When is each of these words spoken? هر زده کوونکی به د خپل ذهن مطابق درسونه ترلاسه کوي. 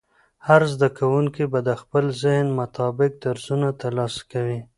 هر 0.47 0.61
زده 0.73 0.87
کوونکی 0.97 1.43
به 1.51 1.59
د 1.67 1.69
خپل 1.81 2.05
ذهن 2.23 2.47
مطابق 2.59 3.11
درسونه 3.25 3.67
ترلاسه 3.81 4.21
کوي. 4.31 4.59